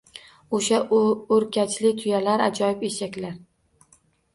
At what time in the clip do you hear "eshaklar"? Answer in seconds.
2.93-3.41